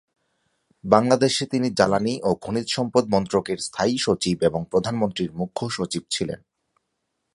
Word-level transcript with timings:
বাংলাদেশে 0.83 1.43
তিনি 1.45 1.67
জ্বালানি 1.69 2.13
ও 2.23 2.29
খনিজ 2.41 2.67
সম্পদ 2.69 3.03
মন্ত্রকের 3.13 3.57
স্থায়ী 3.57 3.95
সচিব 3.97 4.37
এবং 4.43 4.61
প্রধানমন্ত্রীর 4.71 5.31
মূখ্য 5.33 5.61
সচিব 5.69 6.03
ছিলেন। 6.11 6.39